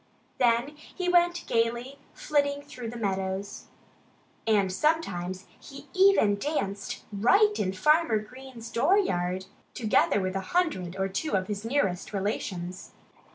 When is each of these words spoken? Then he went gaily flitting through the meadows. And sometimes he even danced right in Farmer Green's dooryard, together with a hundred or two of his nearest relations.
Then 0.39 0.69
he 0.77 1.07
went 1.09 1.45
gaily 1.45 1.99
flitting 2.15 2.63
through 2.63 2.89
the 2.89 2.97
meadows. 2.97 3.67
And 4.47 4.71
sometimes 4.73 5.45
he 5.59 5.89
even 5.93 6.37
danced 6.39 7.03
right 7.13 7.53
in 7.59 7.71
Farmer 7.73 8.17
Green's 8.17 8.71
dooryard, 8.71 9.45
together 9.75 10.19
with 10.19 10.35
a 10.35 10.39
hundred 10.57 10.95
or 10.95 11.07
two 11.07 11.33
of 11.37 11.45
his 11.45 11.63
nearest 11.63 12.13
relations. 12.13 12.93